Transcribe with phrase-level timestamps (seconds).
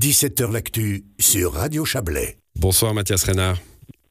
[0.00, 2.38] 17h L'actu sur Radio Chablais.
[2.58, 3.58] Bonsoir Mathias Renard.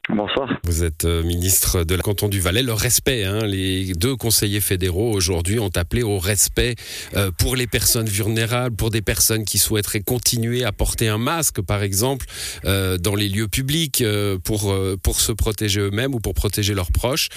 [0.07, 0.47] Bonsoir.
[0.63, 2.61] Vous êtes euh, ministre de la canton du Valais.
[2.61, 6.75] Le respect, hein, les deux conseillers fédéraux aujourd'hui ont appelé au respect
[7.15, 11.59] euh, pour les personnes vulnérables, pour des personnes qui souhaiteraient continuer à porter un masque,
[11.59, 12.27] par exemple,
[12.65, 14.03] euh, dans les lieux publics,
[14.43, 17.29] pour, pour se protéger eux-mêmes ou pour protéger leurs proches.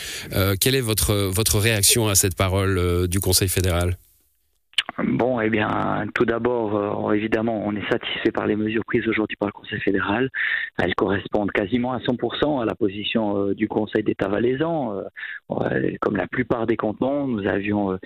[0.60, 3.96] quelle est votre, votre réaction à cette parole du Conseil fédéral?
[5.04, 9.36] Bon, eh bien, tout d'abord, euh, évidemment, on est satisfait par les mesures prises aujourd'hui
[9.36, 10.30] par le Conseil fédéral.
[10.78, 15.02] Elles correspondent quasiment à 100% à la position euh, du Conseil d'État valaisan.
[15.50, 17.98] Euh, comme la plupart des cantons, nous étions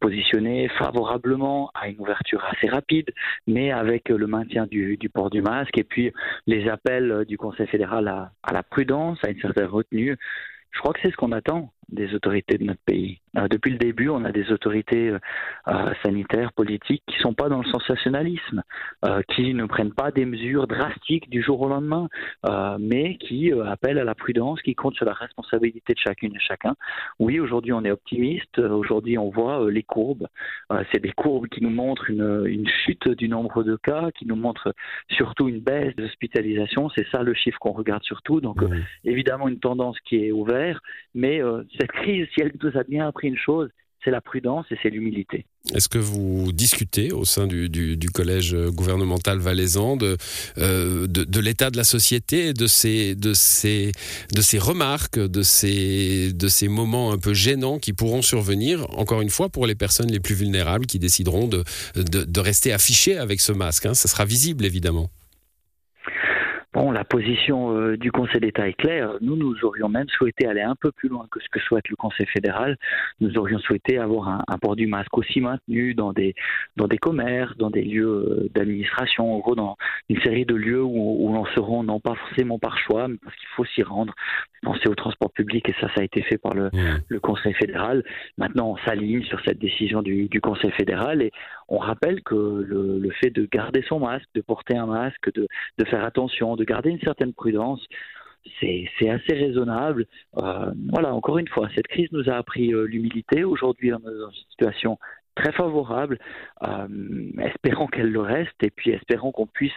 [0.00, 3.10] positionnés favorablement à une ouverture assez rapide,
[3.46, 6.12] mais avec le maintien du, port du masque et puis
[6.46, 10.16] les appels du Conseil fédéral à la prudence, à une certaine retenue.
[10.72, 13.20] Je crois que c'est ce qu'on attend des autorités de notre pays.
[13.36, 15.18] Euh, depuis le début, on a des autorités euh,
[15.68, 18.62] euh, sanitaires, politiques qui ne sont pas dans le sensationnalisme,
[19.34, 22.08] qui ne prennent pas des mesures drastiques du jour au lendemain,
[22.78, 26.74] mais qui appellent à la prudence, qui comptent sur la responsabilité de chacune et chacun.
[27.18, 28.58] Oui, aujourd'hui, on est optimiste.
[28.58, 30.26] Aujourd'hui, on voit les courbes.
[30.92, 34.74] C'est des courbes qui nous montrent une, chute du nombre de cas, qui nous montrent
[35.10, 36.90] surtout une baisse d'hospitalisation.
[36.90, 38.40] C'est ça le chiffre qu'on regarde surtout.
[38.40, 38.58] Donc,
[39.04, 40.82] évidemment, une tendance qui est ouverte,
[41.14, 41.40] mais
[41.78, 43.70] cette crise, si elle nous a bien appris une chose,
[44.06, 45.46] c'est la prudence et c'est l'humilité.
[45.74, 50.16] Est-ce que vous discutez au sein du, collège gouvernemental valaisan de,
[50.58, 53.92] euh, de, l'état de la société, de ces, de ces,
[54.58, 59.74] remarques, de ces, moments un peu gênants qui pourront survenir, encore une fois, pour les
[59.74, 61.64] personnes les plus vulnérables qui décideront de,
[61.96, 63.94] de, rester affichées avec ce masque hein.
[63.94, 65.10] Ça sera visible, évidemment.
[66.76, 69.14] Bon, la position euh, du Conseil d'État est claire.
[69.22, 71.96] Nous, nous aurions même souhaité aller un peu plus loin que ce que souhaite le
[71.96, 72.76] Conseil fédéral.
[73.18, 76.34] Nous aurions souhaité avoir un, port du masque aussi maintenu dans des,
[76.76, 79.78] dans des commerces, dans des lieux euh, d'administration, en gros, dans
[80.10, 83.16] une série de lieux où, où l'on se rend non pas forcément par choix, mais
[83.24, 84.14] parce qu'il faut s'y rendre.
[84.62, 86.70] Penser au transport public, et ça, ça a été fait par le,
[87.08, 88.02] le Conseil fédéral.
[88.36, 91.30] Maintenant, on s'aligne sur cette décision du, du, Conseil fédéral et
[91.68, 95.84] on rappelle que le, fait de garder son masque, de porter un masque, de, de
[95.84, 97.84] faire attention, de garder une certaine prudence,
[98.60, 100.06] c'est assez raisonnable.
[100.36, 103.44] Euh, voilà, encore une fois, cette crise nous a appris euh, l'humilité.
[103.44, 104.98] Aujourd'hui, on dans une situation
[105.36, 106.18] très favorable.
[106.66, 106.88] Euh,
[107.42, 109.72] espérons qu'elle le reste et puis espérons qu'on puisse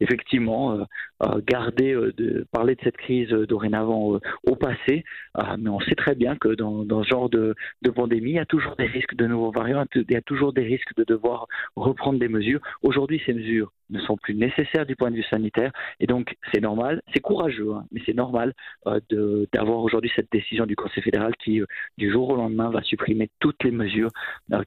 [0.00, 0.84] effectivement euh,
[1.24, 5.04] euh, garder, de, parler de cette crise dorénavant au passé.
[5.58, 8.38] mais on sait très bien que dans, dans ce genre de, de, pandémie, il y
[8.38, 11.46] a toujours des risques de nouveaux variants, il y a toujours des risques de devoir
[11.74, 12.60] reprendre des mesures.
[12.82, 16.60] Aujourd'hui, ces mesures ne sont plus nécessaires du point de vue sanitaire et donc c'est
[16.60, 18.52] normal, c'est courageux, hein, mais c'est normal
[19.52, 21.60] d'avoir aujourd'hui cette décision du Conseil fédéral qui,
[21.96, 24.10] du jour au lendemain, va supprimer toutes les mesures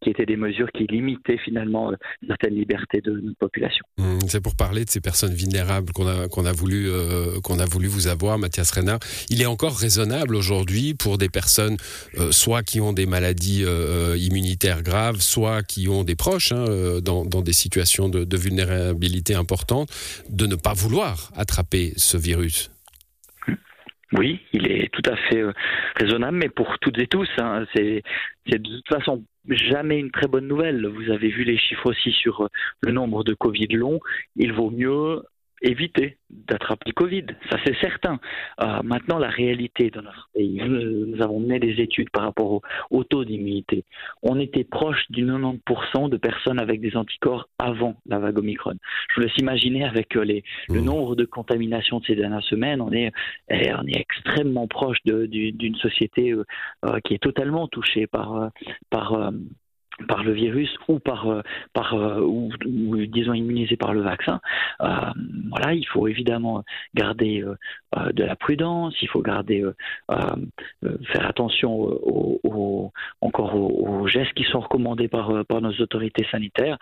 [0.01, 1.95] qui étaient des mesures qui limitaient finalement euh,
[2.27, 3.83] certaines libertés de notre population.
[3.97, 7.87] Mmh, c'est pour parler de ces personnes vulnérables qu'on a, voulu, euh, qu'on a voulu
[7.87, 8.99] vous avoir, Mathias Renard.
[9.29, 11.77] Il est encore raisonnable aujourd'hui pour des personnes
[12.17, 13.63] euh, soit qui ont des maladies
[14.17, 16.65] immunitaires graves, soit qui ont des proches hein,
[17.01, 19.89] dans, des situations de vulnérabilité importante,
[20.29, 22.71] de ne pas vouloir attraper ce virus.
[24.13, 25.41] Oui, il est tout à fait
[25.95, 28.03] raisonnable, mais pour toutes et tous, hein, c'est
[28.45, 30.85] de toute façon jamais une très bonne nouvelle.
[30.85, 32.47] Vous avez vu les chiffres aussi sur euh,
[32.81, 33.99] le nombre de Covid longs.
[34.35, 35.23] Il vaut mieux
[35.61, 38.19] éviter d'attraper le Covid, ça c'est certain.
[38.61, 43.03] Euh, maintenant, la réalité dans notre pays, nous, avons mené des études par rapport au,
[43.03, 43.83] taux d'immunité.
[44.23, 48.75] On était proche du 90% de personnes avec des anticorps avant la vague Omicron.
[49.09, 50.83] Je vous laisse imaginer avec euh, le mmh.
[50.83, 53.11] nombre de contaminations de ces dernières semaines, on est,
[53.49, 58.51] eh, on est extrêmement proche d'une société euh, qui est totalement touchée par,
[58.89, 59.31] par
[60.07, 61.41] par le virus ou par, euh,
[61.73, 62.51] par euh, ou,
[63.07, 64.39] disons immunisé par le vaccin.
[64.81, 64.87] Euh,
[65.49, 66.63] voilà, il faut évidemment
[66.95, 67.43] garder
[68.13, 69.65] de la prudence, il faut garder
[71.05, 72.91] faire attention aux,
[73.21, 76.77] encore aux, gestes qui sont recommandés par, par nos autorités sanitaires.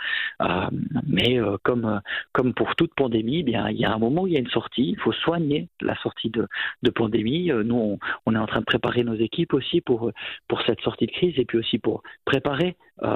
[1.08, 4.34] mais comme comme pour toute pandémie, eh bien il y a un moment où il
[4.34, 4.90] y a une sortie.
[4.90, 6.48] Il faut soigner la sortie de,
[6.84, 7.52] de pandémie.
[7.52, 10.12] Nous, on, on, est en train de préparer nos équipes aussi pour
[10.48, 12.76] pour cette sortie de crise et puis aussi pour préparer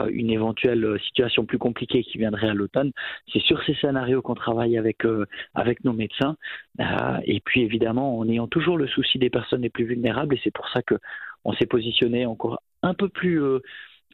[0.10, 2.92] une éventuelle situation plus compliquée qui viendrait à l'automne.
[3.32, 6.36] C'est sur ces scénarios qu'on travaille avec, euh, avec nos médecins.
[6.80, 10.42] Euh, et puis évidemment, en ayant toujours le souci des personnes les plus vulnérables, et
[10.44, 13.42] c'est pour ça qu'on s'est positionné encore un peu plus...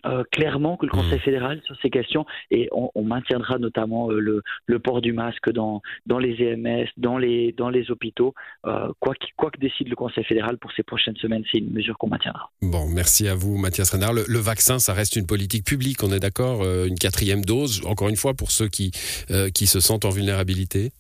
[0.06, 1.22] Euh, clairement que le Conseil mmh.
[1.22, 5.82] fédéral sur ces questions et on, maintiendra notamment euh, le, le, port du masque dans,
[6.06, 8.34] dans les EMS, dans les, dans les hôpitaux.
[8.66, 11.98] Euh, quoi, quoi, que décide le Conseil fédéral pour ces prochaines semaines, c'est une mesure
[11.98, 12.50] qu'on maintiendra.
[12.62, 14.14] Bon, merci à vous, Mathias Renard.
[14.14, 18.10] Le, le, vaccin, ça reste une politique publique, on est d'accord Une quatrième dose, encore
[18.10, 18.92] une fois, pour ceux qui,
[19.54, 20.92] qui se sentent en vulnérabilité?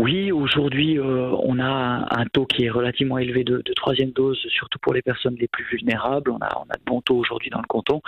[0.00, 4.78] Oui, aujourd'hui, euh, on a un taux qui est relativement élevé de, troisième dose, surtout
[4.78, 6.30] pour les personnes les plus vulnérables.
[6.30, 8.00] On a, on a de bons taux aujourd'hui dans le canton.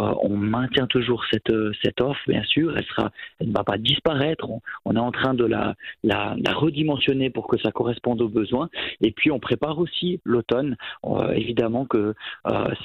[0.00, 1.52] Euh, on maintient toujours cette,
[1.82, 2.76] cette offre, bien sûr.
[2.76, 3.10] Elle, sera,
[3.40, 4.46] elle ne va pas disparaître.
[4.84, 5.74] On, est en train de la,
[6.04, 8.68] la, redimensionner pour que ça corresponde aux besoins.
[9.00, 10.76] Et puis, on prépare aussi l'automne.
[11.04, 12.14] Euh, évidemment que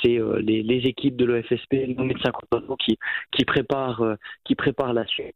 [0.01, 2.31] c'est les, les, équipes de l'EFSP, nos médecins
[2.79, 2.97] qui,
[3.31, 5.35] qui, préparent, qui préparent la suite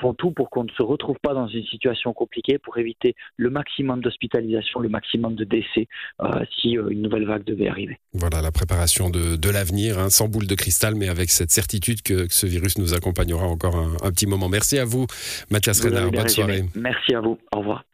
[0.00, 3.50] font tout pour qu'on ne se retrouve pas dans une situation compliquée, pour éviter le
[3.50, 5.88] maximum d'hospitalisation, le maximum de décès
[6.20, 7.98] euh, si euh, une nouvelle vague devait arriver.
[8.12, 12.02] Voilà la préparation de, de l'avenir, hein, sans boule de cristal, mais avec cette certitude
[12.02, 14.48] que, ce virus nous accompagnera encore un, petit moment.
[14.48, 15.06] Merci à vous,
[15.50, 16.10] Mathias Renard.
[16.10, 16.64] Bonne soirée.
[16.74, 17.38] Merci à vous.
[17.52, 17.84] Au revoir.